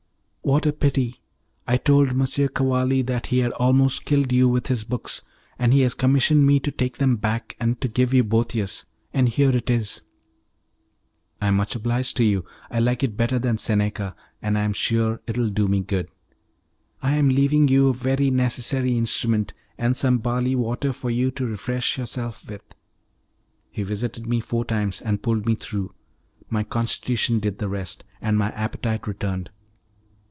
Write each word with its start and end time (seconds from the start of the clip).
"What 0.43 0.65
a 0.65 0.73
pity! 0.73 1.21
I 1.67 1.77
told 1.77 2.09
M. 2.09 2.25
Cavalli 2.25 3.03
that 3.03 3.27
he 3.27 3.39
had 3.39 3.51
almost 3.53 4.03
killed 4.05 4.33
you 4.33 4.49
with 4.49 4.67
his 4.67 4.83
books, 4.83 5.21
and 5.57 5.71
he 5.71 5.81
has 5.81 5.93
commissioned 5.93 6.45
me 6.45 6.59
to 6.61 6.71
take 6.71 6.97
them 6.97 7.15
back, 7.15 7.55
and 7.59 7.79
to 7.79 7.87
give 7.87 8.11
you 8.13 8.23
Boethius; 8.25 8.85
and 9.13 9.29
here 9.29 9.51
it 9.55 9.69
is." 9.69 10.01
"I 11.41 11.47
am 11.49 11.55
much 11.57 11.75
obliged 11.75 12.17
to 12.17 12.25
you. 12.25 12.43
I 12.69 12.79
like 12.79 13.01
it 13.03 13.15
better 13.15 13.39
than 13.39 13.59
Seneca, 13.59 14.13
and 14.41 14.57
I 14.57 14.63
am 14.63 14.73
sure 14.73 15.21
it 15.27 15.37
will 15.37 15.51
do 15.51 15.67
me 15.69 15.79
good." 15.81 16.09
"I 17.01 17.15
am 17.15 17.29
leaving 17.29 17.67
you 17.69 17.87
a 17.87 17.93
very 17.93 18.29
necessary 18.31 18.97
instrument, 18.97 19.53
and 19.77 19.95
some 19.95 20.17
barley 20.17 20.55
water 20.55 20.91
for 20.91 21.11
you 21.11 21.29
to 21.31 21.45
refresh 21.45 21.97
yourself 21.97 22.49
with." 22.49 22.63
He 23.69 23.83
visited 23.83 24.27
me 24.27 24.41
four 24.41 24.65
times, 24.65 25.01
and 25.01 25.21
pulled 25.23 25.45
me 25.45 25.53
through; 25.55 25.93
my 26.49 26.63
constitution 26.63 27.39
did 27.39 27.59
the 27.59 27.69
rest, 27.69 28.03
and 28.19 28.37
my 28.37 28.49
appetite 28.53 29.07
returned. 29.07 29.51